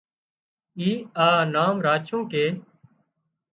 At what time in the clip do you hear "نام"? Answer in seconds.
1.53-1.75